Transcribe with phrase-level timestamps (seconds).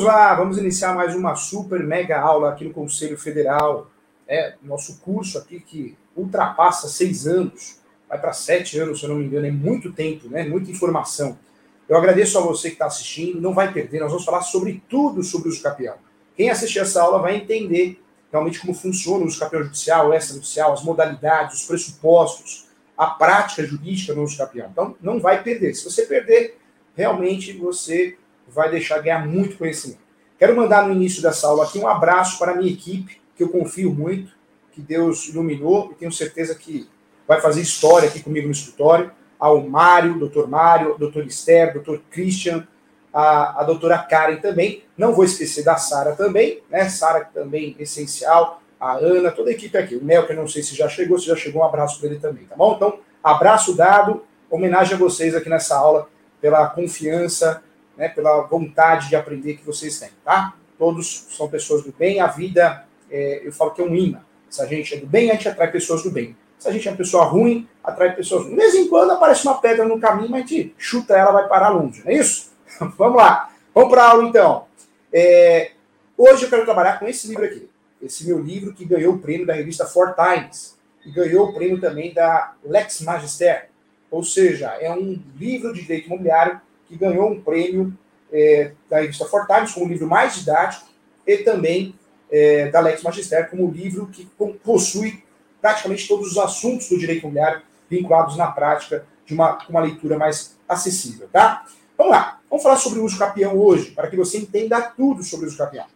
[0.00, 3.90] Vamos lá, vamos iniciar mais uma super mega aula aqui no Conselho Federal.
[4.26, 9.16] É, nosso curso aqui que ultrapassa seis anos, vai para sete anos, se eu não
[9.16, 10.42] me engano, é muito tempo, né?
[10.44, 11.38] Muita informação.
[11.86, 15.22] Eu agradeço a você que está assistindo, não vai perder, nós vamos falar sobre tudo
[15.22, 15.96] sobre o uso capião.
[16.34, 20.82] Quem assistir essa aula vai entender realmente como funciona o uso capião judicial, extrajudicial, as
[20.82, 24.70] modalidades, os pressupostos, a prática jurídica no uso capião.
[24.72, 25.74] Então, não vai perder.
[25.74, 26.58] Se você perder,
[26.96, 28.16] realmente você
[28.52, 30.00] vai deixar ganhar muito conhecimento.
[30.38, 33.48] Quero mandar no início dessa aula aqui um abraço para a minha equipe, que eu
[33.48, 34.32] confio muito,
[34.72, 36.88] que Deus iluminou e tenho certeza que
[37.26, 39.10] vai fazer história aqui comigo no escritório.
[39.38, 42.66] Ao Mário, doutor Mário, doutor Esther, doutor Christian,
[43.12, 44.84] a, a doutora Karen também.
[44.96, 46.88] Não vou esquecer da Sara também, né?
[46.88, 49.96] Sara também essencial, a Ana, toda a equipe aqui.
[49.96, 52.10] O Mel, que eu não sei se já chegou, se já chegou, um abraço para
[52.10, 52.74] ele também, tá bom?
[52.76, 56.08] Então, abraço dado, homenagem a vocês aqui nessa aula,
[56.40, 57.62] pela confiança
[58.00, 60.54] né, pela vontade de aprender que vocês têm, tá?
[60.78, 64.24] Todos são pessoas do bem, a vida, é, eu falo que é um imã.
[64.48, 66.34] Se a gente é do bem, a gente atrai pessoas do bem.
[66.58, 68.54] Se a gente é uma pessoa ruim, atrai pessoas ruins.
[68.54, 71.46] De vez em quando aparece uma pedra no caminho, mas a gente chuta ela, vai
[71.46, 72.50] parar longe, não é isso?
[72.96, 74.64] Vamos lá, vamos para a aula então.
[75.12, 75.72] É,
[76.16, 77.68] hoje eu quero trabalhar com esse livro aqui.
[78.00, 81.78] Esse meu livro que ganhou o prêmio da revista Four Times e ganhou o prêmio
[81.78, 83.68] também da Lex Magister.
[84.10, 86.60] Ou seja, é um livro de direito imobiliário
[86.90, 87.96] que ganhou um prêmio
[88.32, 90.86] é, da revista Fortimes como o livro mais didático
[91.24, 91.94] e também
[92.28, 94.28] é, da Lex Magister como o livro que
[94.64, 95.22] possui
[95.60, 100.56] praticamente todos os assuntos do direito imobiliário vinculados na prática de uma, uma leitura mais
[100.68, 101.64] acessível, tá?
[101.96, 105.46] Vamos lá, vamos falar sobre o uso capião hoje, para que você entenda tudo sobre
[105.46, 105.86] o uso capião.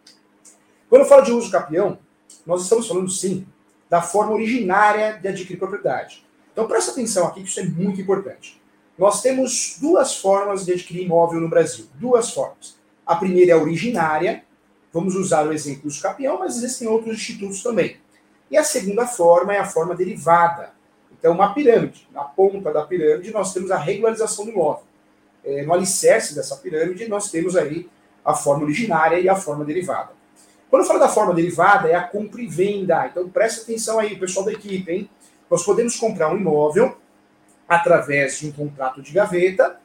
[0.89, 1.99] Quando eu falo de uso capião,
[2.45, 3.45] nós estamos falando sim
[3.89, 6.25] da forma originária de adquirir propriedade.
[6.53, 8.61] Então presta atenção aqui que isso é muito importante.
[8.97, 11.85] Nós temos duas formas de adquirir imóvel no Brasil.
[11.95, 12.77] Duas formas.
[13.05, 14.43] A primeira é a originária.
[14.93, 17.97] Vamos usar o exemplo do Capião, mas existem outros institutos também.
[18.49, 20.71] E a segunda forma é a forma derivada.
[21.11, 22.07] Então, uma pirâmide.
[22.13, 24.83] Na ponta da pirâmide, nós temos a regularização do imóvel.
[25.43, 27.89] É, no alicerce dessa pirâmide, nós temos aí
[28.23, 30.11] a forma originária e a forma derivada.
[30.69, 33.07] Quando eu falo da forma derivada, é a compra e venda.
[33.07, 35.09] Então, presta atenção aí, pessoal da equipe, hein?
[35.49, 36.97] Nós podemos comprar um imóvel
[37.67, 39.79] através de um contrato de gaveta.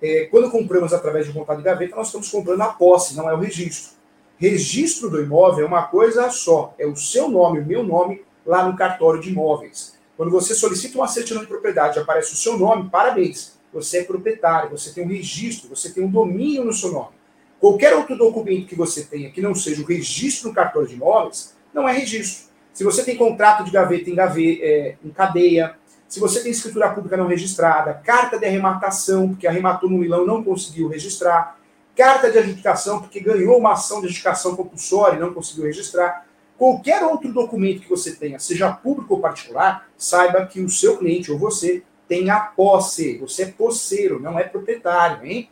[0.00, 3.28] É, quando compramos através de um contrato de gaveta, nós estamos comprando a posse, não
[3.28, 3.92] é o registro.
[4.36, 8.66] Registro do imóvel é uma coisa só, é o seu nome, o meu nome, lá
[8.66, 9.96] no cartório de imóveis.
[10.16, 14.70] Quando você solicita uma certidão de propriedade, aparece o seu nome, parabéns, você é proprietário,
[14.70, 17.14] você tem um registro, você tem um domínio no seu nome.
[17.60, 21.56] Qualquer outro documento que você tenha que não seja o registro no cartório de imóveis,
[21.72, 22.50] não é registro.
[22.72, 25.76] Se você tem contrato de gaveta em, gaveta, é, em cadeia,
[26.12, 30.44] se você tem escritura pública não registrada, carta de arrematação, porque arrematou no milão não
[30.44, 31.58] conseguiu registrar,
[31.96, 36.26] carta de adjudicação, porque ganhou uma ação de adjudicação compulsória e não conseguiu registrar,
[36.58, 41.32] qualquer outro documento que você tenha, seja público ou particular, saiba que o seu cliente
[41.32, 43.16] ou você tem a posse.
[43.16, 45.48] Você é posseiro, não é proprietário, hein?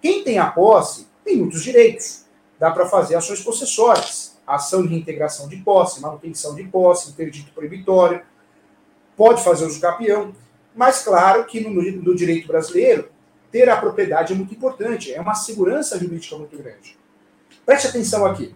[0.00, 2.24] Quem tem a posse tem muitos direitos.
[2.58, 8.22] Dá para fazer ações possessórias, ação de reintegração de posse, manutenção de posse, interdito proibitório,
[9.18, 10.32] pode fazer uso capião,
[10.74, 13.10] mas claro que no, no direito brasileiro,
[13.50, 16.96] ter a propriedade é muito importante, é uma segurança jurídica muito grande.
[17.66, 18.54] Preste atenção aqui.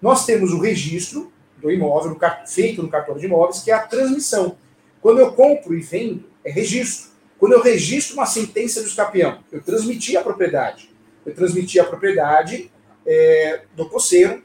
[0.00, 2.16] Nós temos o registro do imóvel
[2.46, 4.56] feito no cartório de imóveis, que é a transmissão.
[5.02, 7.10] Quando eu compro e vendo, é registro.
[7.38, 10.90] Quando eu registro uma sentença do escapião, eu transmiti a propriedade.
[11.26, 12.70] Eu transmiti a propriedade
[13.06, 14.42] é, do posseiro,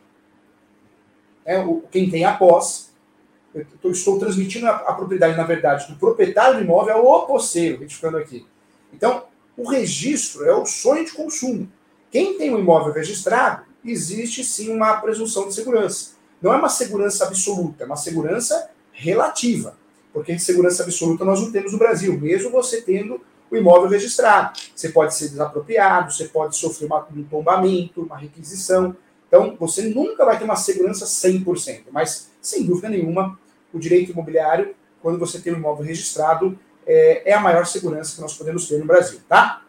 [1.45, 2.87] é, o, quem tem a posse,
[3.83, 8.17] eu estou transmitindo a, a, propriedade, na verdade, do proprietário do imóvel ao posseiro, retificando
[8.17, 8.45] aqui.
[8.93, 9.23] Então,
[9.55, 11.71] o registro é o sonho de consumo.
[12.11, 16.15] Quem tem um imóvel registrado, existe sim uma presunção de segurança.
[16.41, 19.77] Não é uma segurança absoluta, é uma segurança relativa.
[20.11, 24.59] Porque segurança absoluta nós não temos no Brasil, mesmo você tendo o imóvel registrado.
[24.75, 28.95] Você pode ser desapropriado, você pode sofrer uma, um tombamento, uma requisição.
[29.27, 33.37] Então, você nunca vai ter uma segurança 100%, mas, sem dúvida nenhuma,
[33.77, 38.21] o direito imobiliário, quando você tem um imóvel registrado, é, é a maior segurança que
[38.21, 39.61] nós podemos ter no Brasil, tá?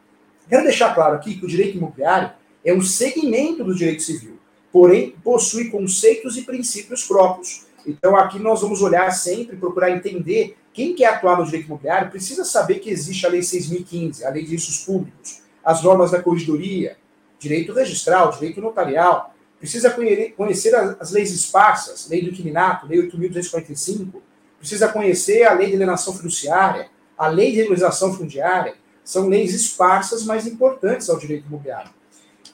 [0.49, 2.32] Quero deixar claro aqui que o direito imobiliário
[2.64, 4.38] é um segmento do direito civil,
[4.73, 7.67] porém possui conceitos e princípios próprios.
[7.87, 12.44] Então aqui nós vamos olhar sempre, procurar entender quem quer atuar no direito imobiliário precisa
[12.44, 16.97] saber que existe a Lei 6.015, a Lei de Riscos Públicos, as normas da corregedoria,
[17.38, 19.91] direito registral, direito notarial, precisa
[20.37, 24.20] conhecer as leis esparsas, lei do inquilinato, lei 8.245,
[24.58, 30.25] precisa conhecer a lei de alienação fiduciária, a lei de regularização fundiária, são leis esparsas,
[30.25, 31.91] mas importantes ao direito imobiliário.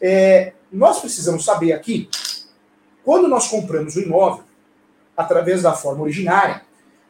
[0.01, 2.09] É, nós precisamos saber aqui,
[3.05, 4.45] quando nós compramos o imóvel,
[5.17, 6.63] através da forma originária,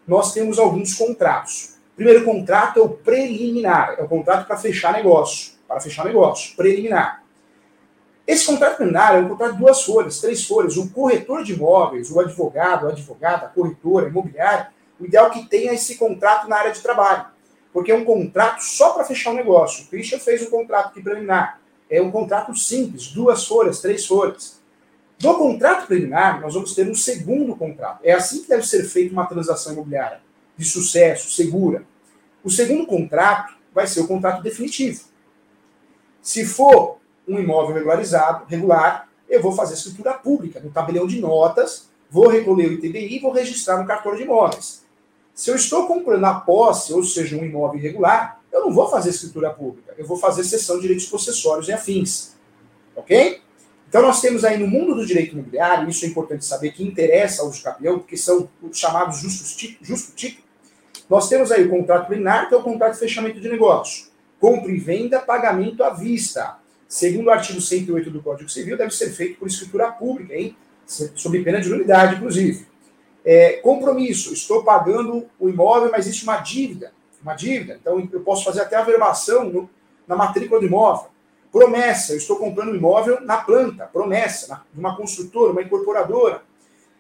[0.07, 1.77] nós temos alguns contratos.
[1.93, 6.57] O primeiro contrato é o preliminar, é o contrato para fechar negócio, para fechar negócio,
[6.57, 7.22] preliminar.
[8.27, 10.77] Esse contrato preliminar é um contrato de duas folhas, três folhas.
[10.77, 15.31] O corretor de imóveis, o advogado, a advogada, a corretora, a imobiliária, o ideal é
[15.31, 17.27] que tenha esse contrato na área de trabalho,
[17.73, 19.85] porque é um contrato só para fechar o negócio.
[19.85, 21.61] O Christian fez um contrato preliminar.
[21.91, 24.61] É um contrato simples, duas folhas, três folhas.
[25.19, 28.01] Do contrato preliminar, nós vamos ter um segundo contrato.
[28.03, 30.21] É assim que deve ser feita uma transação imobiliária
[30.57, 31.85] de sucesso, segura.
[32.45, 35.05] O segundo contrato vai ser o contrato definitivo.
[36.21, 36.99] Se for
[37.33, 42.69] um imóvel regularizado, regular, eu vou fazer escritura pública no tabelião de notas, vou recolher
[42.69, 44.85] o ITBI e vou registrar no cartório de imóveis.
[45.35, 49.11] Se eu estou comprando a posse, ou seja, um imóvel irregular, eu não vou fazer
[49.11, 52.37] escritura pública, eu vou fazer cessão de direitos possessórios e afins.
[52.95, 53.41] Ok?
[53.89, 57.43] Então nós temos aí no mundo do direito imobiliário, isso é importante saber que interessa
[57.43, 60.43] ao campeão, porque são os chamados justos justo título,
[61.09, 64.07] nós temos aí o contrato preliminar, que é o contrato de fechamento de negócio.
[64.41, 66.57] Compra e venda, pagamento à vista.
[66.93, 70.55] Segundo o artigo 108 do Código Civil, deve ser feito por escritura pública, hein?
[70.85, 72.67] sob pena de nulidade, inclusive.
[73.25, 76.93] É, compromisso, estou pagando o imóvel, mas existe uma dívida.
[77.23, 79.71] Uma dívida, então eu posso fazer até a verbação no,
[80.07, 81.09] na matrícula do imóvel.
[81.51, 86.43] Promessa, eu estou comprando um imóvel na planta, promessa, na, de uma construtora, uma incorporadora.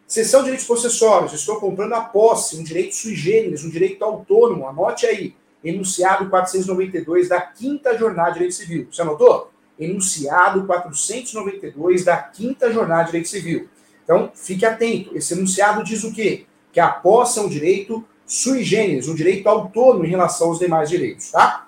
[0.06, 4.66] Cessão de direitos possessórios, estou comprando a posse, um direito sui generis, um direito autônomo,
[4.66, 8.88] anote aí, enunciado 492 da quinta jornada de direito civil.
[8.90, 9.51] Você anotou?
[9.78, 13.68] Enunciado 492 da quinta jornada de direito civil.
[14.04, 15.16] Então, fique atento.
[15.16, 16.46] Esse enunciado diz o quê?
[16.72, 20.88] Que a posse é um direito sui generis, um direito autônomo em relação aos demais
[20.88, 21.66] direitos, tá?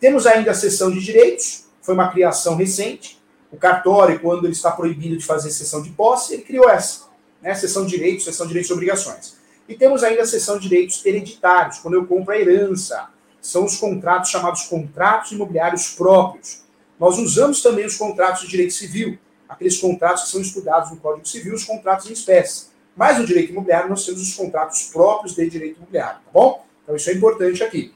[0.00, 3.22] Temos ainda a sessão de direitos, foi uma criação recente.
[3.52, 7.04] O cartório, quando ele está proibido de fazer sessão de posse, ele criou essa,
[7.40, 7.54] né?
[7.54, 9.36] Sessão de direitos, sessão de direitos e obrigações.
[9.68, 13.08] E temos ainda a sessão de direitos hereditários, quando eu compro a herança.
[13.40, 16.61] São os contratos chamados contratos imobiliários próprios.
[17.02, 19.18] Nós usamos também os contratos de direito civil,
[19.48, 22.66] aqueles contratos que são estudados no Código Civil, os contratos em espécie.
[22.94, 26.64] Mas no direito imobiliário nós temos os contratos próprios de direito imobiliário, tá bom?
[26.84, 27.92] Então isso é importante aqui.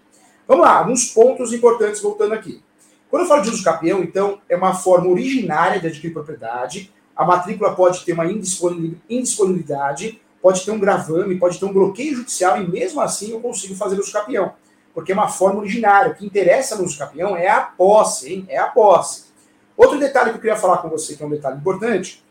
[0.48, 2.60] Vamos lá, alguns pontos importantes voltando aqui.
[3.08, 6.92] Quando eu falo de uso capião, então, é uma forma originária de adquirir propriedade.
[7.14, 12.60] A matrícula pode ter uma indisponibilidade, pode ter um gravame, pode ter um bloqueio judicial
[12.60, 14.54] e mesmo assim eu consigo fazer uso capião.
[14.96, 16.10] Porque é uma forma originária.
[16.10, 18.46] O que interessa no uso capião é a posse, hein?
[18.48, 19.26] É a posse.
[19.76, 22.24] Outro detalhe que eu queria falar com você, que é um detalhe importante,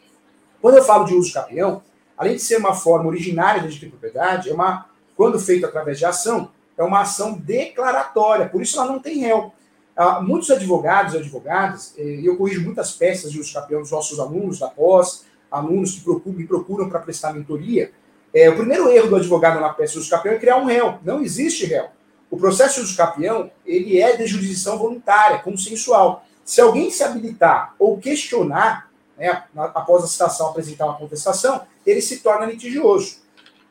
[0.60, 1.84] quando eu falo de uso capião,
[2.18, 6.06] além de ser uma forma originária de adquirir propriedade, é uma, quando feito através de
[6.06, 9.54] ação, é uma ação declaratória, por isso ela não tem réu.
[9.96, 13.92] Ah, muitos advogados e advogadas, eh, e eu corrijo muitas peças de uso capião dos
[13.92, 17.92] nossos alunos da pós, alunos que procuram, me procuram para prestar mentoria,
[18.34, 20.98] é, o primeiro erro do advogado na peça de uso capião é criar um réu.
[21.04, 21.90] Não existe réu.
[22.36, 26.26] O processo de uso capião, ele é de jurisdição voluntária, consensual.
[26.44, 32.20] Se alguém se habilitar ou questionar, né, após a citação apresentar uma contestação, ele se
[32.20, 33.20] torna litigioso.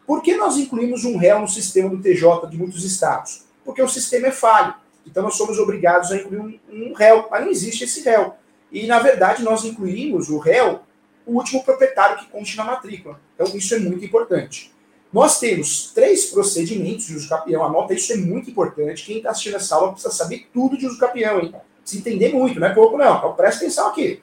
[0.07, 3.45] Por que nós incluímos um réu no sistema do TJ de muitos estados?
[3.67, 4.75] Porque o sistema é falho.
[5.07, 8.33] Então nós somos obrigados a incluir um, um réu, mas não existe esse réu.
[8.73, 10.81] E, na verdade, nós incluímos o réu,
[11.27, 13.21] o último proprietário que conste na matrícula.
[13.35, 14.74] Então, isso é muito importante.
[15.15, 17.65] Nós temos três procedimentos de uso capião.
[17.65, 19.07] Anota, isso é muito importante.
[19.07, 21.55] Quem está assistindo essa aula precisa saber tudo de uso capião, hein?
[21.85, 23.19] se entender muito, não é pouco não.
[23.19, 24.21] Então presta atenção aqui.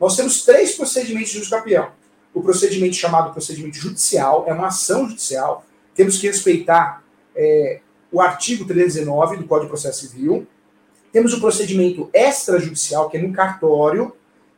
[0.00, 1.92] Nós temos três procedimentos de campeão.
[2.34, 5.64] O procedimento chamado procedimento judicial, é uma ação judicial.
[5.94, 7.04] Temos que respeitar
[7.36, 7.78] é,
[8.10, 10.44] o artigo 319 do Código de Processo Civil.
[11.12, 14.16] Temos o procedimento extrajudicial, que é no cartório,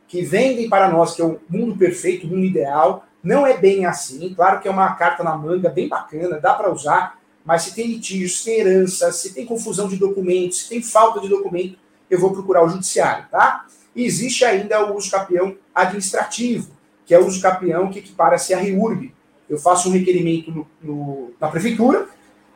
[0.08, 3.04] que vendem para nós que é o mundo perfeito, o mundo ideal.
[3.24, 4.34] Não é bem assim.
[4.34, 7.86] Claro que é uma carta na manga bem bacana, dá para usar, mas se tem
[7.86, 11.78] litígio, se tem herança, se tem confusão de documentos, se tem falta de documento,
[12.10, 13.64] eu vou procurar o judiciário, tá?
[13.96, 16.70] E existe ainda o uso capião administrativo,
[17.06, 19.14] que é o uso capião que equipara-se a REURB.
[19.48, 22.06] Eu faço um requerimento no, no, na prefeitura,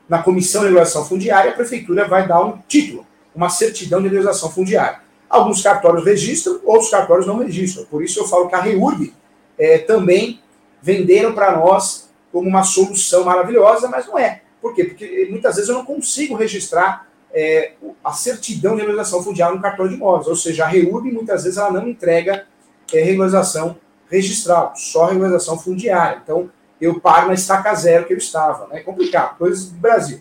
[0.06, 4.50] na comissão de regulação fundiária, a prefeitura vai dar um título, uma certidão de legalização
[4.50, 5.00] fundiária.
[5.30, 7.84] Alguns cartórios registram, outros cartórios não registram.
[7.84, 9.12] Por isso eu falo que a REURB
[9.58, 10.40] é, também
[10.82, 14.42] venderam para nós como uma solução maravilhosa, mas não é.
[14.60, 14.84] Por quê?
[14.84, 19.86] Porque muitas vezes eu não consigo registrar é, a certidão de regularização fundiária no cartão
[19.86, 22.46] de imóveis, ou seja, a REURB muitas vezes ela não entrega
[22.92, 23.76] é, regularização
[24.10, 26.20] registral, só regularização fundiária.
[26.22, 28.66] Então, eu paro na estaca zero que eu estava.
[28.68, 28.80] Né?
[28.80, 30.20] É complicado, coisas do Brasil.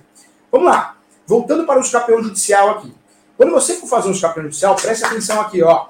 [0.51, 0.97] Vamos lá.
[1.25, 2.93] Voltando para o escapeão judicial aqui.
[3.35, 5.87] Quando você for fazer um escapeão judicial, preste atenção aqui, ó.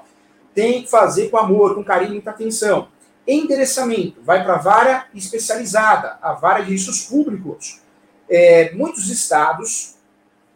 [0.54, 2.88] tem que fazer com amor, com carinho muita atenção.
[3.30, 7.82] Endereçamento vai para a vara especializada, a vara de riscos públicos.
[8.26, 9.96] É, muitos estados,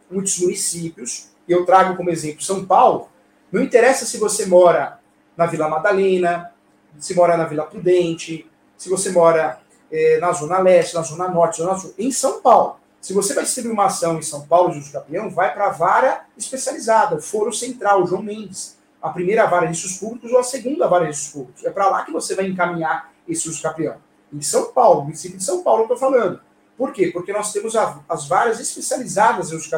[0.09, 3.09] muitos municípios, e eu trago como exemplo São Paulo,
[3.51, 4.99] não interessa se você mora
[5.37, 6.51] na Vila Madalena,
[6.99, 9.59] se mora na Vila Prudente, se você mora
[9.91, 12.79] é, na Zona Leste, na Zona Norte, Zona Sul, em São Paulo.
[12.99, 16.25] Se você vai distribuir uma ação em São Paulo de campeão, vai para a vara
[16.35, 20.87] especializada, o Foro Central, João Mendes a primeira vara de riscos públicos ou a segunda
[20.87, 21.65] vara de riscos públicos.
[21.65, 23.97] É para lá que você vai encaminhar esse uso campeão.
[24.31, 26.39] Em São Paulo, município de São Paulo, eu estou falando.
[26.77, 27.11] Por quê?
[27.11, 29.69] Porque nós temos a, as varas especializadas em uso.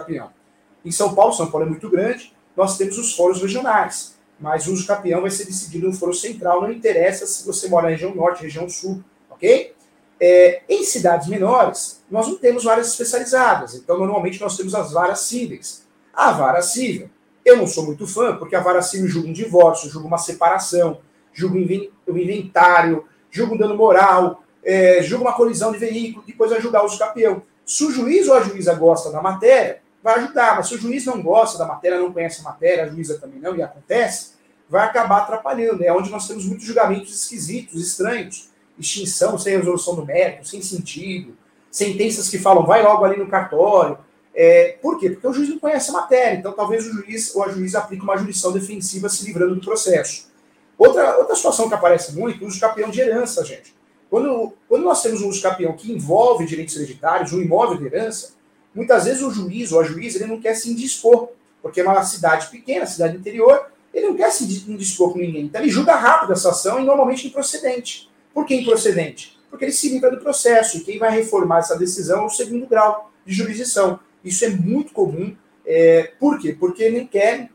[0.85, 4.15] Em São Paulo, São Paulo é muito grande, nós temos os foros regionais.
[4.39, 7.91] Mas o uso vai ser decidido no foro central, não interessa se você mora na
[7.91, 9.73] região norte, região sul, ok?
[10.19, 13.73] É, em cidades menores, nós não temos varas especializadas.
[13.73, 15.83] Então, normalmente, nós temos as varas cíveis.
[16.13, 17.09] A vara civil
[17.45, 20.99] eu não sou muito fã, porque a vara civil julga um divórcio, julga uma separação,
[21.31, 26.59] julga um inventário, julga um dano moral, é, julga uma colisão de veículo, depois vai
[26.59, 27.43] julgar o uso campeão.
[27.63, 31.05] Se o juiz ou a juíza gosta da matéria, vai ajudar, mas se o juiz
[31.05, 34.33] não gosta da matéria, não conhece a matéria, a juíza também não, e acontece,
[34.67, 35.83] vai acabar atrapalhando.
[35.83, 41.35] É onde nós temos muitos julgamentos esquisitos, estranhos, extinção sem resolução do mérito, sem sentido,
[41.71, 43.97] sentenças que falam vai logo ali no cartório,
[44.35, 45.11] é, por quê?
[45.11, 48.03] Porque o juiz não conhece a matéria, então talvez o juiz ou a juíza aplique
[48.03, 50.29] uma jurisdição defensiva se livrando do processo.
[50.77, 53.73] Outra, outra situação que aparece muito, o uso capião de herança, gente.
[54.09, 58.33] Quando, quando nós temos um uso capião que envolve direitos hereditários, um imóvel de herança,
[58.73, 61.29] muitas vezes o juiz ou a juíza ele não quer se indispor,
[61.61, 65.45] porque é uma cidade pequena, cidade interior, ele não quer se indispor com ninguém.
[65.45, 68.09] Então ele julga rápido essa ação e normalmente improcedente.
[68.33, 69.39] Por que improcedente?
[69.49, 72.67] Porque ele se livra do processo e quem vai reformar essa decisão é o segundo
[72.67, 73.97] grau de jurisdição.
[74.25, 75.37] Isso é muito comum.
[75.65, 76.55] É, por quê?
[76.59, 77.49] Porque ele quer,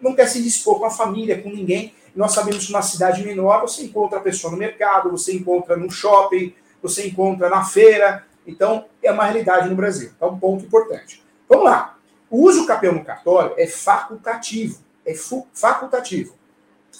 [0.00, 1.94] não quer se dispor com a família, com ninguém.
[2.16, 5.90] Nós sabemos que numa cidade menor você encontra a pessoa no mercado, você encontra no
[5.90, 8.24] shopping, você encontra na feira.
[8.46, 10.10] Então, é uma realidade no Brasil.
[10.16, 11.22] Então, um ponto importante.
[11.48, 11.98] Vamos lá.
[12.30, 14.78] O uso capião no cartório é facultativo.
[15.04, 15.14] É
[15.52, 16.34] facultativo.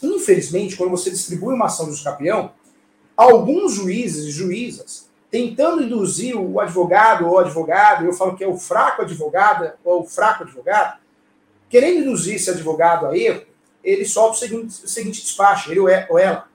[0.02, 2.52] Infelizmente, quando você distribui uma ação de uso
[3.16, 5.03] alguns juízes e juízas
[5.34, 10.06] tentando induzir o advogado ou advogado, eu falo que é o fraco advogado ou o
[10.06, 11.00] fraco advogado,
[11.68, 13.42] querendo induzir esse advogado a erro,
[13.82, 16.46] ele solta o seguinte, o seguinte despacho, ele ou ela.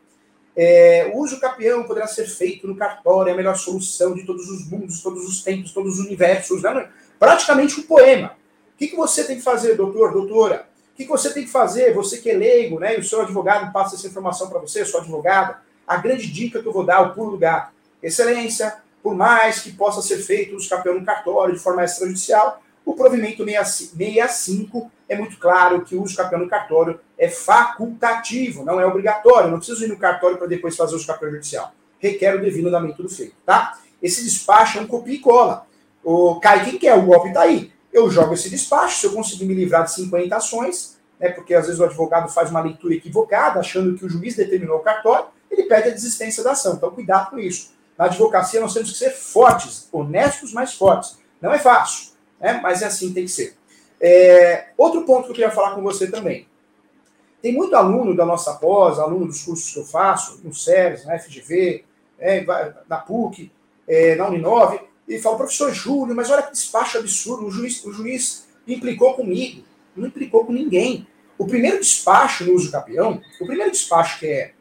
[0.56, 4.50] É, o uso capião poderá ser feito no cartório, é a melhor solução de todos
[4.50, 6.62] os mundos, todos os tempos, todos os universos.
[6.62, 6.90] Né?
[7.20, 8.38] Praticamente um poema.
[8.74, 10.70] O que, que você tem que fazer, doutor, doutora?
[10.94, 12.96] O que, que você tem que fazer, você que é leigo, né?
[12.96, 15.58] E o seu advogado passa essa informação para você, sua advogada.
[15.86, 19.72] A grande dica que eu vou dar, o pulo do gato Excelência, por mais que
[19.72, 25.38] possa ser feito o escapeão no cartório de forma extrajudicial, o provimento 65 é muito
[25.38, 29.52] claro que o uso escapeão no cartório é facultativo, não é obrigatório.
[29.52, 31.72] Não preciso ir no cartório para depois fazer o escapeão judicial.
[32.00, 33.78] Requer o devido andamento do feito, tá?
[34.02, 35.68] Esse despacho é um copia e cola.
[36.04, 37.72] O, cai quem quer, o golpe está aí.
[37.92, 41.66] Eu jogo esse despacho, se eu conseguir me livrar de 50 ações, né, porque às
[41.66, 45.64] vezes o advogado faz uma leitura equivocada, achando que o juiz determinou o cartório, ele
[45.64, 46.76] pede a desistência da ação.
[46.76, 47.74] Então, cuidado com isso.
[48.00, 51.20] Na advocacia, nós temos que ser fortes, honestos, mas fortes.
[51.42, 52.58] Não é fácil, né?
[52.64, 53.58] mas é assim tem que ser.
[54.00, 56.48] É, outro ponto que eu queria falar com você também.
[57.42, 61.20] Tem muito aluno da nossa pós, aluno dos cursos que eu faço, no SERS, na
[61.20, 61.84] FGV,
[62.18, 62.46] é,
[62.88, 63.52] na PUC,
[63.86, 67.92] é, na Uninove, e fala, professor Júlio, mas olha que despacho absurdo, o juiz, o
[67.92, 69.66] juiz implicou comigo.
[69.94, 71.06] Não implicou com ninguém.
[71.38, 74.54] O primeiro despacho no uso capião, o primeiro despacho que, é,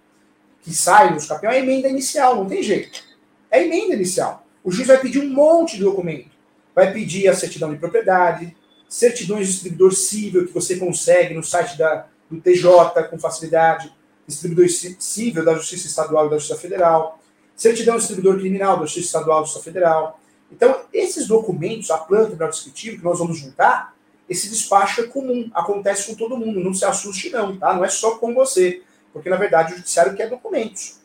[0.61, 3.08] que sai no uso capião é a emenda inicial, não tem jeito.
[3.51, 4.47] É emenda inicial.
[4.63, 6.31] O juiz vai pedir um monte de documento.
[6.75, 8.57] Vai pedir a certidão de propriedade,
[8.89, 13.93] certidões de distribuidor civil que você consegue no site da, do TJ com facilidade,
[14.27, 17.19] distribuidor civil da Justiça Estadual e da Justiça Federal,
[17.57, 20.21] certidão de distribuidor criminal da Justiça Estadual e da Justiça Federal.
[20.51, 23.95] Então, esses documentos, a planta do descritivo que nós vamos juntar,
[24.29, 27.75] esse despacho é comum, acontece com todo mundo, não se assuste não, tá?
[27.75, 30.99] Não é só com você, porque na verdade o judiciário quer documentos.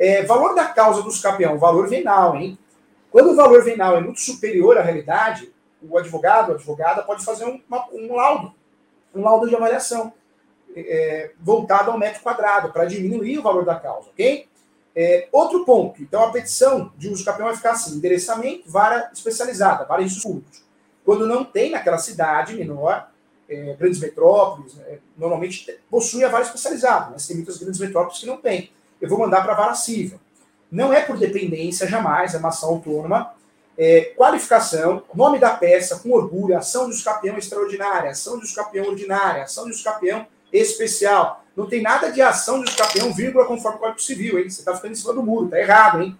[0.00, 2.58] É, valor da causa dos campeão, valor venal, hein?
[3.10, 5.52] Quando o valor venal é muito superior à realidade,
[5.82, 8.54] o advogado, a advogada pode fazer um, uma, um laudo,
[9.14, 10.10] um laudo de avaliação
[10.74, 14.48] é, voltado ao metro quadrado para diminuir o valor da causa, ok?
[14.96, 19.84] É, outro ponto, então a petição de uso campeão vai ficar assim: endereçamento, vara especializada,
[19.84, 20.64] vara de públicos.
[21.04, 23.10] Quando não tem naquela cidade menor,
[23.50, 28.26] é, grandes metrópoles, né, normalmente possui a vara especializada, mas tem muitas grandes metrópoles que
[28.26, 30.20] não têm eu vou mandar para a vara civil.
[30.70, 33.32] Não é por dependência, jamais, é uma ação autônoma.
[33.76, 39.44] É, qualificação, nome da peça, com orgulho, ação de escapeão extraordinária, ação de escapeão ordinária,
[39.44, 41.44] ação de escapeão especial.
[41.56, 44.48] Não tem nada de ação de campeão, vírgula, conforme o Código Civil, hein?
[44.48, 46.16] Você está ficando em cima do muro, tá errado, hein?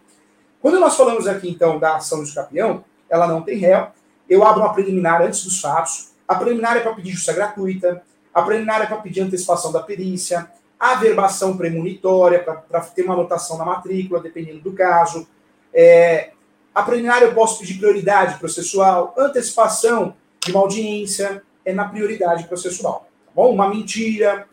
[0.60, 3.88] Quando nós falamos aqui, então, da ação de campeão, ela não tem réu.
[4.28, 6.10] Eu abro uma preliminar antes dos fatos.
[6.26, 8.02] A preliminar é para pedir justiça gratuita.
[8.32, 10.50] A preliminar é para pedir antecipação da perícia.
[10.80, 15.28] A verbação premonitória, para ter uma anotação na matrícula, dependendo do caso.
[15.72, 16.30] É,
[16.74, 19.14] a preliminar eu posso pedir prioridade processual.
[19.16, 23.06] Antecipação de uma audiência é na prioridade processual.
[23.26, 23.52] Tá bom?
[23.52, 24.48] Uma mentira,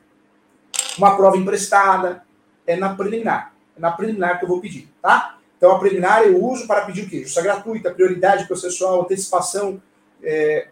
[0.98, 2.24] uma prova emprestada,
[2.66, 3.54] é na preliminar.
[3.78, 5.38] É na preliminar que eu vou pedir, tá?
[5.58, 7.20] Então, a preliminar eu uso para pedir o quê?
[7.20, 9.82] Justiça gratuita, prioridade processual, antecipação,
[10.22, 10.68] é,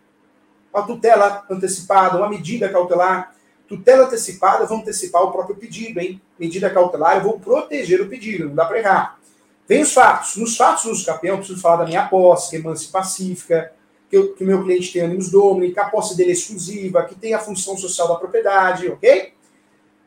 [0.71, 3.33] uma tutela antecipada, uma medida cautelar.
[3.67, 6.21] Tutela antecipada, eu vou antecipar o próprio pedido, hein?
[6.39, 9.19] Medida cautelar, eu vou proteger o pedido, não dá para errar.
[9.67, 10.35] Vem os fatos.
[10.35, 13.71] Nos fatos do campeão, eu preciso falar da minha posse, que é mansa e pacífica,
[14.09, 17.33] que, o meu cliente tem ânimos domini, que a posse dele é exclusiva, que tem
[17.33, 19.33] a função social da propriedade, ok?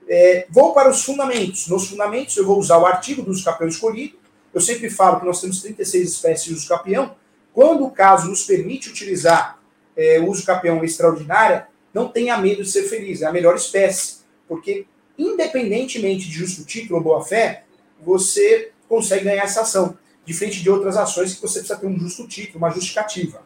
[0.09, 1.67] É, vou para os fundamentos.
[1.67, 4.17] Nos fundamentos, eu vou usar o artigo do campeão escolhido.
[4.55, 7.15] Eu sempre falo que nós temos 36 espécies de uso campeão.
[7.53, 9.59] Quando o caso nos permite utilizar
[9.97, 14.19] é, o uso campeão extraordinária, não tenha medo de ser feliz, é a melhor espécie.
[14.47, 17.65] Porque, independentemente de justo título ou boa-fé,
[18.03, 22.27] você consegue ganhar essa ação, diferente de outras ações que você precisa ter um justo
[22.27, 23.43] título, uma justificativa.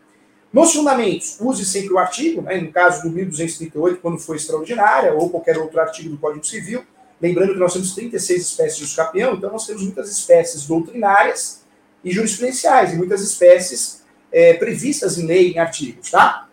[0.53, 5.31] Nos fundamentos, use sempre o artigo, né, no caso do 1238, quando for extraordinária, ou
[5.31, 6.85] qualquer outro artigo do Código Civil.
[7.21, 11.63] Lembrando que nós temos 36 espécies de escapião, então nós temos muitas espécies doutrinárias
[12.05, 16.49] e jurisprudenciais, e muitas espécies é, previstas em lei, em artigos, tá?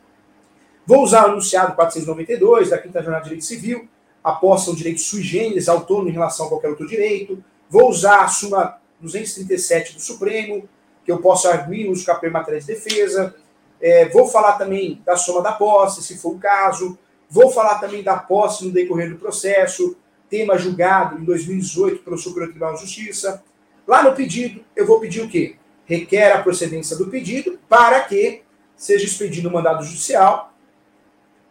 [0.90, 3.88] Vou usar o enunciado 492 da Quinta Jornada de Direito Civil,
[4.24, 7.44] aposta um direito sui generis, autônomo em relação a qualquer outro direito.
[7.70, 10.68] Vou usar a súmula 237 do Supremo,
[11.06, 13.36] que eu posso arguir o uso capel em matéria de defesa.
[13.80, 16.98] É, vou falar também da soma da posse, se for o caso.
[17.30, 19.96] Vou falar também da posse no decorrer do processo,
[20.28, 23.44] tema julgado em 2018 pelo Superior Tribunal de Justiça.
[23.88, 25.56] Lá no pedido, eu vou pedir o quê?
[25.86, 28.42] Requer a procedência do pedido para que
[28.76, 30.49] seja expedido o mandado judicial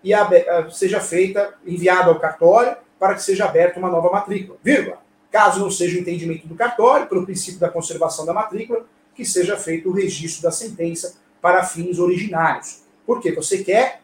[0.03, 0.29] e a,
[0.71, 4.59] seja feita, enviado ao cartório, para que seja aberta uma nova matrícula.
[4.63, 4.99] Vírgula.
[5.31, 9.57] Caso não seja o entendimento do cartório, pelo princípio da conservação da matrícula, que seja
[9.57, 12.83] feito o registro da sentença para fins originários.
[13.07, 13.33] Por quê?
[13.33, 14.01] Você quer,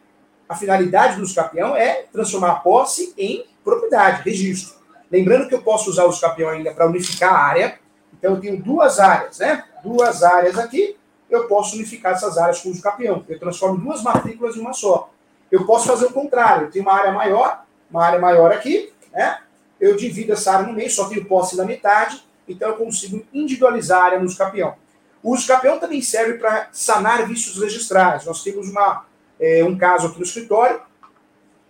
[0.47, 4.75] a finalidade do escapião é transformar a posse em propriedade, registro.
[5.11, 7.79] Lembrando que eu posso usar o escapião ainda para unificar a área.
[8.13, 9.63] Então eu tenho duas áreas, né?
[9.83, 10.97] Duas áreas aqui.
[11.29, 13.23] Eu posso unificar essas áreas com o escapião.
[13.27, 15.11] Eu transformo duas matrículas em uma só.
[15.51, 16.67] Eu posso fazer o contrário.
[16.67, 19.39] Eu tenho uma área maior, uma área maior aqui, né?
[19.79, 24.01] Eu divido essa área no meio, só tenho posse da metade, então eu consigo individualizar
[24.01, 24.75] a área no escapião.
[25.21, 28.25] O uso campeão também serve para sanar vícios registrais.
[28.25, 29.05] Nós temos uma,
[29.39, 30.79] é, um caso aqui no escritório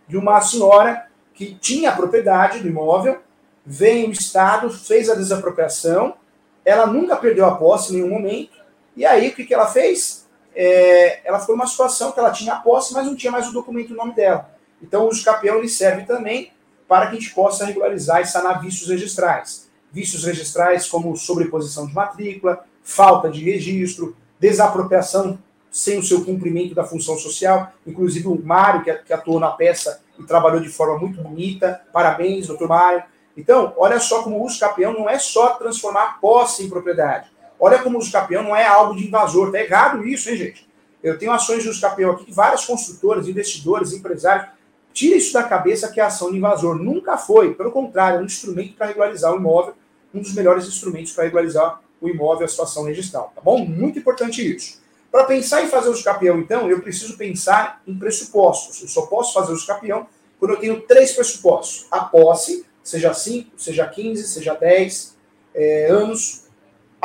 [0.07, 3.19] de uma senhora que tinha a propriedade do imóvel,
[3.65, 6.15] veio o Estado, fez a desapropriação,
[6.63, 8.57] ela nunca perdeu a posse em nenhum momento,
[8.95, 10.24] e aí o que, que ela fez?
[10.55, 13.53] É, ela foi uma situação que ela tinha a posse, mas não tinha mais o
[13.53, 14.49] documento no nome dela.
[14.81, 16.51] Então o uso campeão ele serve também
[16.87, 19.69] para que a gente possa regularizar e sanar vícios registrais.
[19.91, 25.39] Vícios registrais como sobreposição de matrícula, falta de registro, desapropriação
[25.71, 27.73] sem o seu cumprimento da função social.
[27.85, 31.81] Inclusive o Mário, que atuou na peça e trabalhou de forma muito bonita.
[31.91, 33.03] Parabéns, doutor Mário.
[33.35, 37.29] Então, olha só como o uso capião não é só transformar posse em propriedade.
[37.59, 39.51] Olha como o uso capião não é algo de invasor.
[39.51, 40.67] Tá errado isso, hein, gente?
[41.01, 44.49] Eu tenho ações de uso capião aqui várias construtoras, investidores, empresários.
[44.93, 46.75] Tira isso da cabeça que é ação de invasor.
[46.75, 47.53] Nunca foi.
[47.53, 49.73] Pelo contrário, é um instrumento para regularizar o imóvel,
[50.13, 53.65] um dos melhores instrumentos para regularizar o imóvel, a situação registral, tá bom?
[53.65, 54.81] Muito importante isso.
[55.11, 58.81] Para pensar em fazer o escapião, então, eu preciso pensar em pressupostos.
[58.81, 60.07] Eu só posso fazer o escapião
[60.39, 61.87] quando eu tenho três pressupostos.
[61.89, 65.15] A posse, seja 5, seja 15, seja 10
[65.53, 66.44] é, anos.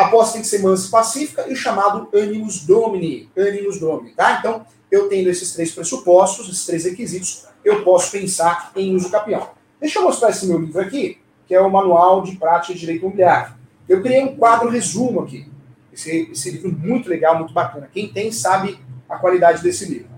[0.00, 3.28] A posse tem que ser mansa e pacífica e o chamado animus domini.
[3.36, 4.38] Animus domini, tá?
[4.38, 9.50] Então, eu tendo esses três pressupostos, esses três requisitos, eu posso pensar em uso capião.
[9.78, 13.02] Deixa eu mostrar esse meu livro aqui, que é o Manual de Prática de Direito
[13.02, 13.52] Imobiliário.
[13.86, 15.46] Eu criei um quadro resumo aqui.
[15.92, 17.86] Esse, esse livro muito legal, muito bacana.
[17.92, 20.08] Quem tem sabe a qualidade desse livro.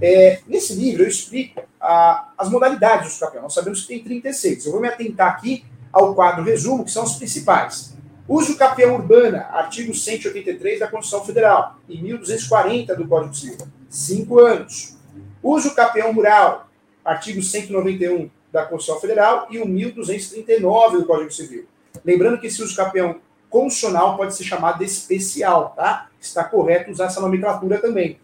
[0.00, 3.42] É, nesse livro eu explico a, as modalidades do campeão.
[3.42, 4.64] Nós sabemos que tem 36.
[4.64, 7.97] Eu vou me atentar aqui ao quadro resumo, que são os principais.
[8.28, 13.66] Uso campeão urbana, artigo 183 da Constituição Federal e 1240 do Código Civil.
[13.88, 14.98] Cinco anos.
[15.42, 16.68] Uso campeão rural,
[17.02, 21.66] artigo 191 da Constituição Federal e o 1239 do Código Civil.
[22.04, 26.08] Lembrando que esse uso campeão constitucional pode ser chamado de especial, tá?
[26.20, 28.20] Está correto usar essa nomenclatura também.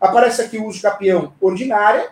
[0.00, 2.10] Aparece aqui o uso campeão ordinária,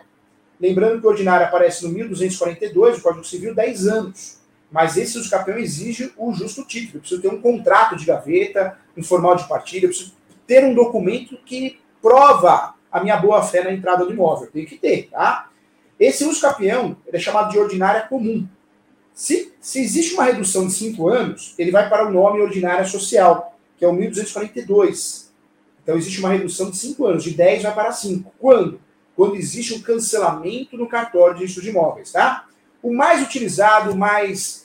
[0.61, 4.37] Lembrando que o ordinário aparece no 1242, o Código Civil, 10 anos.
[4.71, 6.97] Mas esse uso capião exige o justo título.
[6.97, 10.13] Eu preciso ter um contrato de gaveta, um formal de partilha, eu preciso
[10.47, 14.49] ter um documento que prova a minha boa-fé na entrada do imóvel.
[14.51, 15.49] Tem que ter, tá?
[15.99, 18.47] Esse uso capião é chamado de ordinária comum.
[19.13, 23.57] Se, se existe uma redução de 5 anos, ele vai para o nome ordinária social,
[23.77, 25.31] que é o 1242.
[25.83, 28.33] Então existe uma redução de 5 anos, de 10 vai para 5.
[28.39, 28.79] Quando?
[29.15, 32.47] Quando existe um cancelamento no cartório de registro de imóveis, tá?
[32.81, 34.61] O mais utilizado, mais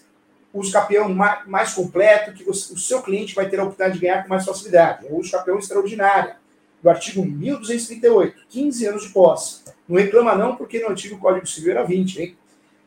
[0.59, 4.23] uso capião mais, completo, que o, o seu cliente vai ter a oportunidade de ganhar
[4.23, 5.07] com mais facilidade.
[5.07, 6.37] É o uso capião extraordinária,
[6.83, 9.65] do artigo 1238, 15 anos de posse.
[9.89, 12.37] Não reclama não, porque no antigo Código Civil era 20, hein?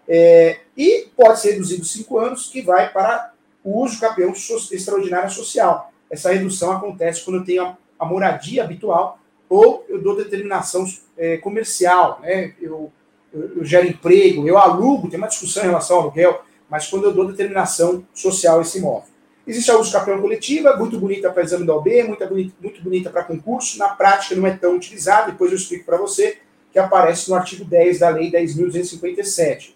[0.07, 5.91] É, e pode ser reduzido 5 anos, que vai para o uso capião extraordinária social.
[6.09, 10.85] Essa redução acontece quando eu tenho a, a moradia habitual ou eu dou determinação
[11.17, 12.53] é, comercial, né?
[12.61, 12.91] Eu,
[13.33, 17.13] eu, gero emprego, eu alugo, tem uma discussão em relação ao aluguel, mas quando eu
[17.13, 19.09] dou determinação social a esse imóvel.
[19.45, 23.23] Existe a uso capião coletiva, muito bonita para exame da OB, muito bonita, bonita para
[23.23, 26.37] concurso, na prática não é tão utilizada, depois eu explico para você,
[26.71, 29.73] que aparece no artigo 10 da Lei 10.257.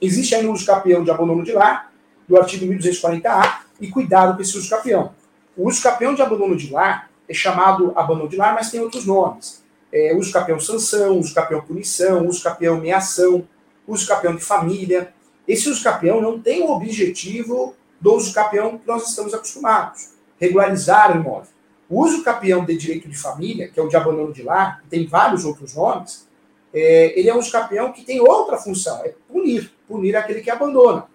[0.00, 1.92] Existe ainda o uso capião de abandono de lar,
[2.28, 5.12] do artigo 1240A, e cuidado com esse uso capião.
[5.56, 9.04] O uso capião de abandono de lar é chamado abandono de lar, mas tem outros
[9.06, 9.59] nomes.
[9.92, 13.46] É, uso capião sanção, uso capião punição, uso capião meação,
[13.86, 15.12] uso capião de família.
[15.46, 21.14] Esse uso capião não tem o objetivo do uso capião que nós estamos acostumados, regularizar
[21.14, 21.50] o imóvel.
[21.88, 25.06] O uso capião de direito de família, que é o de abandono de lar, tem
[25.06, 26.26] vários outros nomes,
[26.72, 30.50] é, ele é um uso capião que tem outra função, é punir, punir aquele que
[30.50, 31.06] abandona.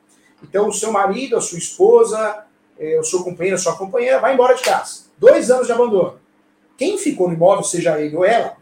[0.43, 2.43] Então, o seu marido, a sua esposa,
[2.77, 5.05] é, o seu companheiro, a sua companheira, vai embora de casa.
[5.17, 6.19] Dois anos de abandono.
[6.77, 8.57] Quem ficou no imóvel, seja ele ou ela,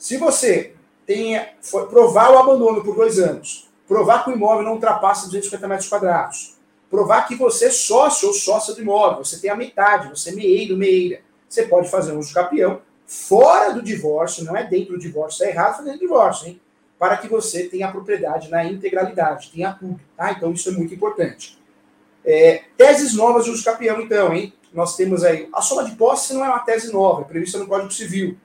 [0.00, 0.72] se você
[1.06, 5.68] tenha, for, provar o abandono por dois anos, provar que o imóvel não ultrapassa 250
[5.68, 6.56] metros quadrados,
[6.90, 10.32] provar que você é sócio ou sócia do imóvel, você tem a metade, você é
[10.32, 11.20] meeiro, meeira.
[11.46, 15.50] Você pode fazer um uso capião fora do divórcio, não é dentro do divórcio, é
[15.50, 16.60] errado fazer divórcio, hein?
[16.98, 20.32] Para que você tenha a propriedade na integralidade, tenha tudo, tá?
[20.32, 21.58] Então isso é muito importante.
[22.24, 24.54] É, teses novas de uso capião, então, hein?
[24.72, 27.66] Nós temos aí, a soma de posse não é uma tese nova, é prevista no
[27.66, 28.38] Código Civil.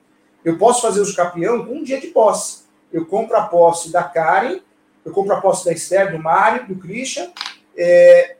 [0.46, 2.66] Eu posso fazer uso capião com um dia de posse.
[2.92, 4.60] Eu compro a posse da Karen,
[5.04, 7.32] eu compro a posse da Esther, do Mário, do Christian,
[7.76, 8.36] é,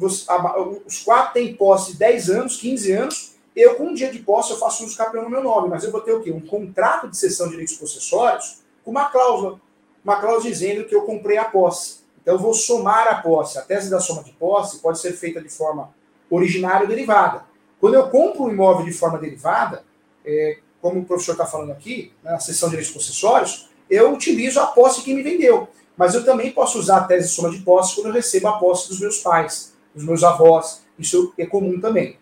[0.00, 3.34] os quatro têm posse 10 anos, 15 anos.
[3.54, 5.92] Eu, com um dia de posse, eu faço uso campeão no meu nome, mas eu
[5.92, 6.32] vou ter o quê?
[6.32, 9.60] Um contrato de cessão de direitos possessórios com uma cláusula.
[10.02, 12.00] Uma cláusula dizendo que eu comprei a posse.
[12.22, 13.58] Então, eu vou somar a posse.
[13.58, 15.92] A tese da soma de posse pode ser feita de forma
[16.30, 17.44] originária ou derivada.
[17.78, 19.84] Quando eu compro um imóvel de forma derivada,
[20.24, 24.66] é, como o professor está falando aqui, na sessão de direitos possessórios, eu utilizo a
[24.66, 25.68] posse que me vendeu.
[25.96, 28.52] Mas eu também posso usar a tese de soma de posse quando eu recebo a
[28.58, 32.16] posse dos meus pais dos meus avós, isso é comum também.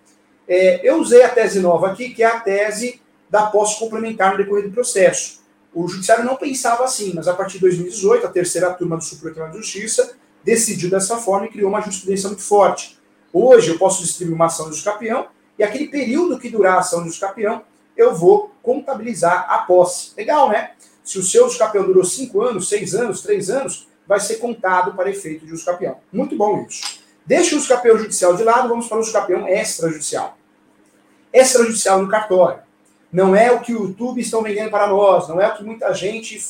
[0.46, 4.38] É, eu usei a tese nova aqui, que é a tese da posse complementar no
[4.38, 5.42] decorrer do processo.
[5.74, 9.34] O judiciário não pensava assim, mas a partir de 2018, a terceira turma do Supremo
[9.34, 12.98] Tribunal de Justiça decidiu dessa forma e criou uma jurisprudência muito forte.
[13.32, 15.26] Hoje eu posso distribuir uma ação de escapião
[15.58, 17.62] e aquele período que durar a ação de escapião,
[17.98, 20.12] eu vou contabilizar a posse.
[20.16, 20.70] Legal, né?
[21.02, 25.10] Se o seu escapião durou 5 anos, 6 anos, 3 anos, vai ser contado para
[25.10, 25.98] efeito de escapião.
[26.12, 27.00] Muito bom isso.
[27.26, 30.38] Deixa o escapeão judicial de lado, vamos para o escapeão extrajudicial.
[31.32, 32.60] Extrajudicial no cartório.
[33.12, 35.92] Não é o que o YouTube estão vendendo para nós, não é o que muita
[35.92, 36.42] gente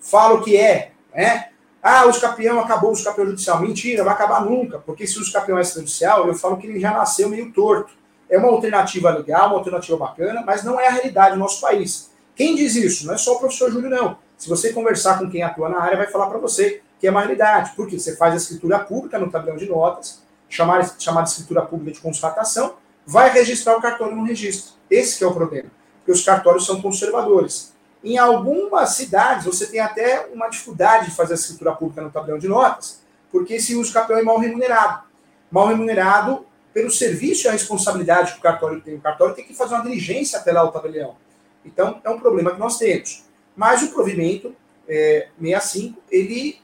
[0.00, 0.92] fala o que é.
[1.14, 1.50] Né?
[1.82, 3.60] Ah, o escapeão acabou o escapeão judicial.
[3.60, 6.92] Mentira, vai acabar nunca, porque se o escapeão é extrajudicial, eu falo que ele já
[6.92, 7.92] nasceu meio torto.
[8.28, 12.10] É uma alternativa legal, uma alternativa bacana, mas não é a realidade do nosso país.
[12.34, 13.06] Quem diz isso?
[13.06, 14.18] Não é só o professor Júlio, não.
[14.36, 17.20] Se você conversar com quem atua na área, vai falar para você que é uma
[17.20, 21.92] realidade, porque você faz a escritura pública no tabelão de notas, chamada, chamada escritura pública
[21.92, 22.74] de constatação,
[23.06, 24.74] vai registrar o cartório no registro.
[24.90, 27.74] Esse é o problema, porque os cartórios são conservadores.
[28.02, 32.38] Em algumas cidades, você tem até uma dificuldade de fazer a escritura pública no tabelão
[32.38, 35.04] de notas, porque esse uso capião é mal remunerado.
[35.50, 38.96] Mal remunerado pelo serviço e a responsabilidade que o cartório tem.
[38.96, 41.16] O cartório tem que fazer uma diligência até lá o tabelião.
[41.64, 43.24] Então, é um problema que nós temos.
[43.56, 44.54] Mas o provimento
[44.86, 46.58] é, 65, ele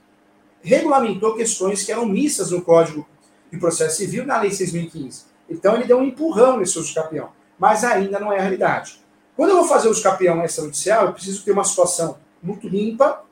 [0.62, 3.08] regulamentou questões que eram missas no Código
[3.50, 5.24] de Processo Civil na Lei 6.015.
[5.48, 9.00] Então ele deu um empurrão nesse uso capião, mas ainda não é a realidade.
[9.34, 13.24] Quando eu vou fazer uso capião extrajudicial, eu preciso ter uma situação muito limpa,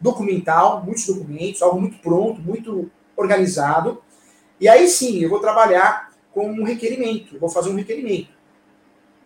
[0.00, 4.00] documental, muitos documentos, algo muito pronto, muito organizado.
[4.60, 6.07] E aí sim, eu vou trabalhar
[6.38, 8.28] com um requerimento, eu vou fazer um requerimento.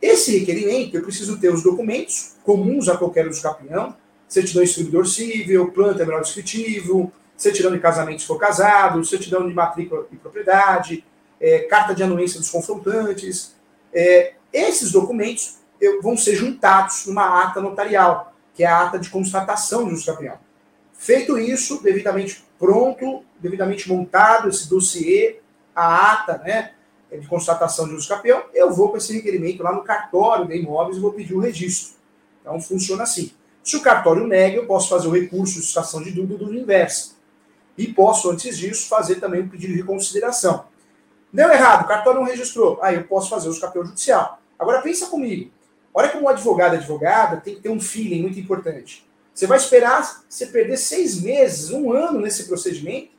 [0.01, 3.95] Esse requerimento, eu preciso ter os documentos comuns a qualquer uso capião,
[4.27, 10.07] certidão distribuidor civil, planta terminal descritivo, certidão de casamento se for casado, certidão de matrícula
[10.11, 11.05] e propriedade,
[11.39, 13.55] é, carta de anuência dos confrontantes.
[13.93, 15.59] É, esses documentos
[16.01, 20.39] vão ser juntados numa ata notarial, que é a ata de constatação de uso campeão.
[20.95, 25.41] Feito isso, devidamente pronto, devidamente montado esse dossiê,
[25.75, 26.73] a ata né,
[27.19, 30.97] de constatação de uso campeão, eu vou com esse requerimento lá no cartório de imóveis
[30.97, 31.97] e vou pedir o registro.
[32.41, 33.33] Então funciona assim.
[33.63, 37.17] Se o cartório nega, eu posso fazer o recurso de citação de dúvida do inverso.
[37.79, 40.67] E posso, antes disso, fazer também o pedido de reconsideração.
[41.33, 42.79] Deu errado, o cartório não registrou.
[42.83, 44.41] Aí eu posso fazer o campeão judicial.
[44.59, 45.51] Agora pensa comigo.
[45.95, 49.07] Olha como advogado advogada tem que ter um feeling muito importante.
[49.35, 53.11] Você vai esperar você perder seis meses, um ano nesse procedimento,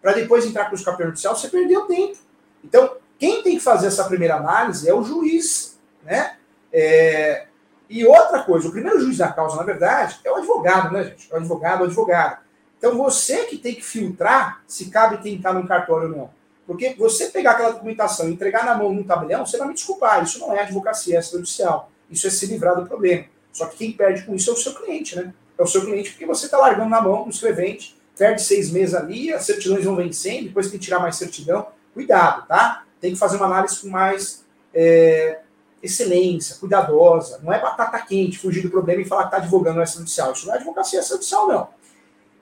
[0.00, 2.16] para depois entrar com o campeão judicial, você perdeu tempo.
[2.64, 6.36] Então, quem tem que fazer essa primeira análise é o juiz, né?
[6.72, 7.46] É,
[7.88, 11.28] e outra coisa, o primeiro juiz da causa, na verdade, é o advogado, né, gente?
[11.30, 12.38] É o advogado, o advogado.
[12.78, 16.30] Então você que tem que filtrar se cabe tentar no cartório ou não.
[16.66, 20.22] Porque você pegar aquela documentação e entregar na mão num tabelião, você vai me desculpar,
[20.24, 21.90] isso não é advocacia judicial.
[22.10, 23.24] Isso é se livrar do problema.
[23.52, 25.32] Só que quem perde com isso é o seu cliente, né?
[25.56, 28.94] É o seu cliente porque você está largando na mão do escrevente, perde seis meses
[28.94, 31.68] ali, as certidões vão vencendo, depois tem que tirar mais certidão.
[31.94, 32.84] Cuidado, tá?
[33.00, 35.40] Tem que fazer uma análise com mais é,
[35.82, 37.40] excelência, cuidadosa.
[37.42, 40.32] Não é batata quente, fugir do problema e falar que está advogando o extrajudicial.
[40.32, 41.68] Isso não é advocacia extrajudicial, não.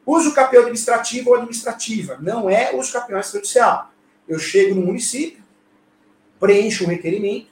[0.07, 2.19] Uso capião administrativo ou administrativa.
[2.21, 3.91] Não é uso capião extrajudicial.
[4.29, 5.43] Eu chego no município,
[6.39, 7.49] preencho um requerimento,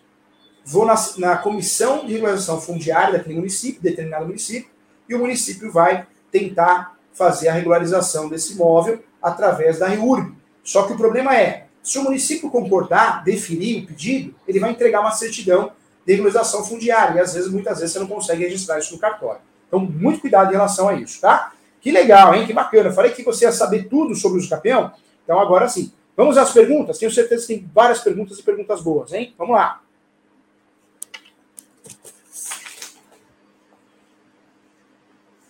[0.65, 4.71] vou na, na comissão de regularização fundiária daquele município, determinado município,
[5.09, 10.35] e o município vai tentar fazer a regularização desse imóvel através da REURB.
[10.63, 15.01] Só que o problema é, se o município concordar, definir o pedido, ele vai entregar
[15.01, 15.73] uma certidão
[16.07, 17.19] de regularização fundiária.
[17.19, 19.41] E às vezes, muitas vezes, você não consegue registrar isso no cartório.
[19.67, 21.53] Então, muito cuidado em relação a isso, tá?
[21.81, 22.47] Que legal, hein?
[22.47, 22.91] Que bacana.
[22.91, 24.93] Eu falei que você ia saber tudo sobre o campeão.
[25.25, 25.93] Então, agora sim.
[26.17, 26.99] Vamos às perguntas?
[26.99, 29.35] Tenho certeza que tem várias perguntas e perguntas boas, hein?
[29.37, 29.81] Vamos lá.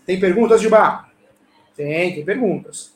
[0.07, 1.11] Tem perguntas, Gilmar?
[1.77, 2.92] Tem, tem perguntas.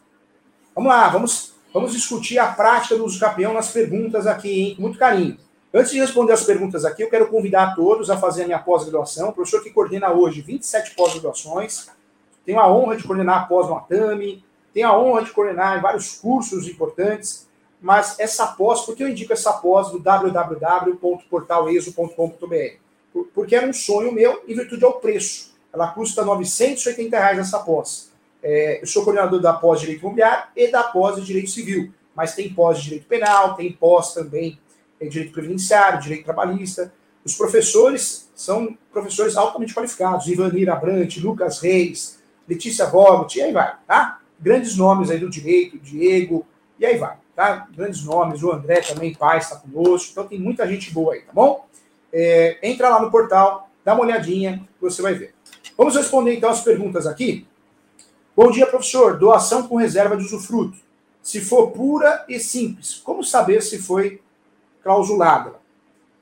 [0.75, 4.74] Vamos lá, vamos, vamos discutir a prática do uso campeão nas perguntas aqui, hein?
[4.76, 5.36] Com muito carinho.
[5.74, 8.58] Antes de responder as perguntas aqui, eu quero convidar a todos a fazer a minha
[8.58, 9.28] pós-graduação.
[9.28, 11.90] O professor que coordena hoje 27 pós-graduações.
[12.46, 16.16] Tenho a honra de coordenar a pós no Atami, tenho a honra de coordenar vários
[16.16, 17.46] cursos importantes,
[17.78, 22.78] mas essa pós, por que eu indico essa pós no www.portaleso.com.br?
[23.34, 25.54] Porque era um sonho meu em virtude ao preço.
[25.70, 28.15] Ela custa 980 reais essa pós.
[28.42, 32.53] É, eu sou coordenador da pós Direito Imobiliário e da pós Direito Civil, mas tem
[32.53, 34.59] pós Direito Penal, tem pós também
[35.01, 36.92] em Direito Previdenciário, Direito Trabalhista.
[37.25, 43.75] Os professores são professores altamente qualificados, Ivanir Abrante, Lucas Reis, Letícia Vogt, e aí vai,
[43.87, 44.20] tá?
[44.38, 46.46] Grandes nomes aí do direito, Diego,
[46.79, 47.66] e aí vai, tá?
[47.75, 51.33] Grandes nomes, o André também, pai, está conosco, então tem muita gente boa aí, tá
[51.33, 51.66] bom?
[52.12, 55.35] É, entra lá no portal, dá uma olhadinha, você vai ver.
[55.77, 57.46] Vamos responder então as perguntas aqui.
[58.37, 59.16] Bom dia, professor.
[59.16, 60.77] Doação com reserva de usufruto.
[61.22, 64.20] Se for pura e simples, como saber se foi
[64.83, 65.55] clausulada?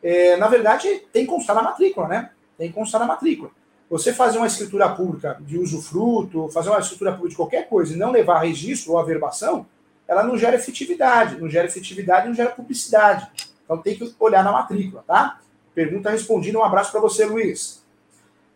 [0.01, 2.31] É, na verdade, tem que constar na matrícula, né?
[2.57, 3.51] Tem que constar na matrícula.
[3.91, 7.97] Você fazer uma escritura pública de usufruto, fazer uma escritura pública de qualquer coisa e
[7.97, 9.67] não levar registro ou averbação,
[10.07, 11.41] ela não gera efetividade.
[11.41, 13.29] Não gera efetividade, não gera publicidade.
[13.65, 15.41] Então tem que olhar na matrícula, tá?
[15.75, 16.57] Pergunta respondida.
[16.57, 17.84] Um abraço para você, Luiz.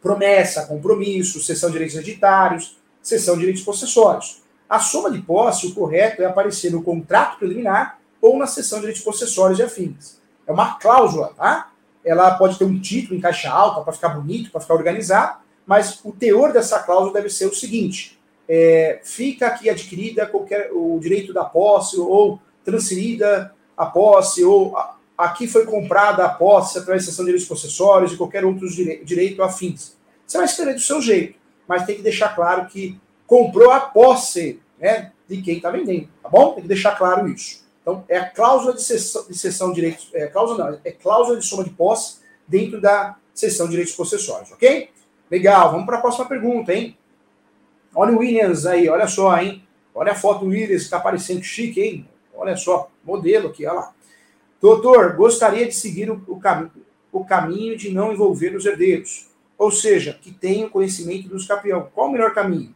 [0.00, 4.40] promessa, compromisso, cessão de direitos hereditários, cessão de direitos possessórios.
[4.66, 8.86] A soma de posse, o correto é aparecer no contrato preliminar ou na cessão de
[8.86, 10.17] direitos possessórios e afins.
[10.48, 11.70] É uma cláusula, tá?
[12.02, 16.00] Ela pode ter um título em caixa alta para ficar bonito, para ficar organizado, mas
[16.02, 21.34] o teor dessa cláusula deve ser o seguinte: é, fica aqui adquirida qualquer, o direito
[21.34, 27.10] da posse ou transferida a posse ou a, aqui foi comprada a posse através da
[27.10, 29.98] sessão de direitos possessórios e qualquer outro direito, direito afins.
[30.26, 34.60] Você vai escrever do seu jeito, mas tem que deixar claro que comprou a posse
[34.80, 36.52] né, de quem está vendendo, tá bom?
[36.52, 37.67] Tem que deixar claro isso.
[37.88, 41.46] Então, é a cláusula de cessão de, cessão direitos, é, cláusula não, é cláusula de
[41.46, 44.90] soma de posse dentro da cessão de direitos possessórios, ok?
[45.30, 46.94] Legal, vamos para a próxima pergunta, hein?
[47.94, 49.66] Olha o Williams aí, olha só, hein?
[49.94, 52.08] Olha a foto do Williams, está parecendo chique, hein?
[52.34, 53.94] Olha só, modelo aqui, olha lá.
[54.60, 56.70] Doutor, gostaria de seguir o, o, cam
[57.10, 59.28] o caminho de não envolver os herdeiros.
[59.56, 61.88] Ou seja, que tenham conhecimento dos campeão.
[61.94, 62.74] Qual o melhor caminho?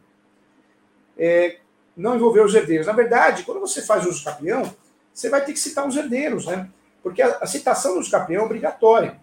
[1.15, 1.57] É,
[1.95, 2.87] não envolver os herdeiros.
[2.87, 4.73] Na verdade, quando você faz uso campeão,
[5.13, 6.69] você vai ter que citar os herdeiros, né?
[7.01, 9.19] Porque a, a citação dos campeão é obrigatória.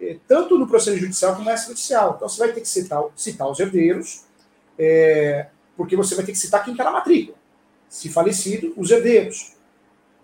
[0.00, 2.14] É, tanto no processo judicial como no extrajudicial.
[2.16, 4.24] Então você vai ter que citar, citar os herdeiros,
[4.78, 7.36] é, porque você vai ter que citar quem está na matrícula.
[7.88, 9.54] Se falecido, os herdeiros.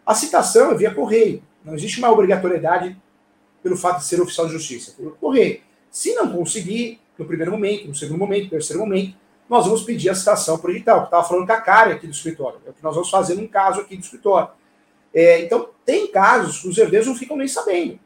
[0.05, 1.43] A citação é via correio.
[1.65, 3.01] Não existe uma obrigatoriedade
[3.63, 4.93] pelo fato de ser oficial de justiça.
[4.93, 5.61] Pelo correio.
[5.91, 9.17] Se não conseguir, no primeiro momento, no segundo momento, no terceiro momento,
[9.49, 12.13] nós vamos pedir a citação por edital, que estava falando com a cara aqui do
[12.13, 12.61] escritório.
[12.67, 14.49] É o que nós vamos fazer num caso aqui do escritório.
[15.13, 17.99] É, então, tem casos que os herdeiros não ficam nem sabendo.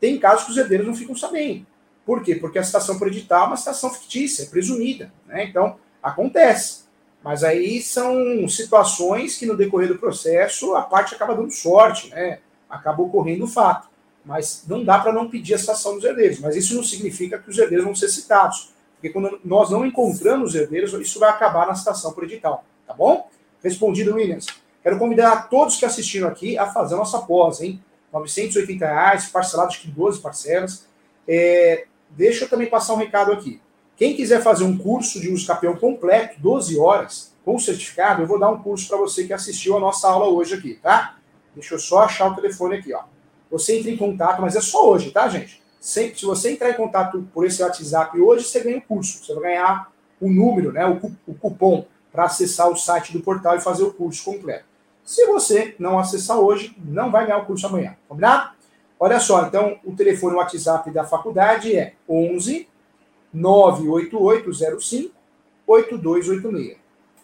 [0.00, 1.66] Tem casos que os herdeiros não ficam sabendo.
[2.04, 2.34] Por quê?
[2.34, 5.12] Porque a citação por edital é uma citação fictícia, é presumida.
[5.26, 5.44] Né?
[5.44, 6.84] Então, acontece.
[7.22, 12.40] Mas aí são situações que no decorrer do processo a parte acaba dando sorte, né?
[12.68, 13.88] acaba ocorrendo o fato.
[14.24, 16.38] Mas não dá para não pedir a citação dos herdeiros.
[16.40, 18.74] Mas isso não significa que os herdeiros vão ser citados.
[18.96, 22.64] Porque quando nós não encontramos os herdeiros, isso vai acabar na citação por edital.
[22.86, 23.30] Tá bom?
[23.62, 24.46] Respondido, Williams.
[24.84, 27.82] Quero convidar todos que assistiram aqui a fazer a nossa pós, hein?
[28.12, 30.86] 980 reais, parcelado acho que em 12 parcelas.
[31.26, 33.62] É, deixa eu também passar um recado aqui.
[33.96, 38.38] Quem quiser fazer um curso de uso campeão completo, 12 horas, com certificado, eu vou
[38.38, 41.16] dar um curso para você que assistiu a nossa aula hoje aqui, tá?
[41.54, 43.04] Deixa eu só achar o telefone aqui, ó.
[43.50, 45.62] Você entra em contato, mas é só hoje, tá, gente?
[45.80, 49.24] Sempre, se você entrar em contato por esse WhatsApp hoje, você ganha o curso.
[49.24, 53.56] Você vai ganhar o número, né, o, o cupom para acessar o site do portal
[53.56, 54.73] e fazer o curso completo.
[55.04, 57.96] Se você não acessar hoje, não vai ganhar o curso amanhã.
[58.08, 58.54] Combinado?
[58.98, 62.66] Olha só, então o telefone WhatsApp da faculdade é 11
[63.32, 65.14] 98805
[65.66, 66.78] 8286.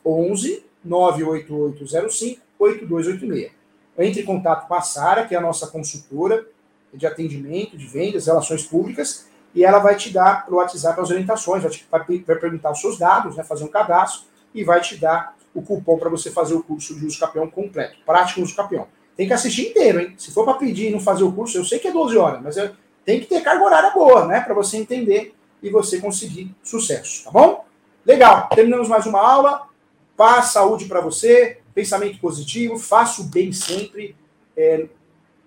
[0.04, 3.52] 11 98805 8286.
[3.98, 6.46] Entre em contato com a Sara, que é a nossa consultora
[6.92, 11.62] de atendimento, de vendas, relações públicas, e ela vai te dar pelo WhatsApp as orientações,
[11.62, 14.96] vai, te, vai, vai perguntar os seus dados, né, fazer um cadastro, e vai te
[14.96, 18.86] dar o cupom para você fazer o curso de uso campeão completo, prático uso campeão.
[19.16, 20.14] Tem que assistir inteiro, hein?
[20.16, 22.40] Se for para pedir e não fazer o curso, eu sei que é 12 horas,
[22.42, 22.72] mas é,
[23.04, 24.40] tem que ter carga horária boa, né?
[24.40, 27.64] Para você entender e você conseguir sucesso, tá bom?
[28.04, 29.68] Legal, terminamos mais uma aula.
[30.16, 34.16] Paz, saúde para você, pensamento positivo, faça o bem sempre.
[34.56, 34.86] É,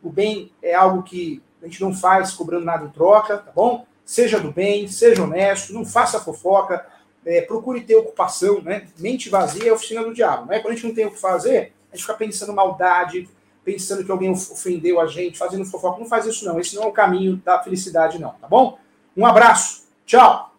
[0.02, 3.86] o bem é algo que a gente não faz cobrando nada em troca, tá bom?
[4.06, 6.86] Seja do bem, seja honesto, não faça fofoca,
[7.26, 8.88] é, procure ter ocupação, né?
[8.98, 10.60] Mente vazia é a oficina do diabo, né?
[10.60, 13.30] Quando a gente não tem o que fazer, a gente fica pensando maldade,
[13.64, 16.00] pensando que alguém ofendeu a gente, fazendo fofoca.
[16.00, 16.60] Não faz isso, não.
[16.60, 18.78] Esse não é o caminho da felicidade, não, tá bom?
[19.16, 19.84] Um abraço.
[20.06, 20.53] Tchau.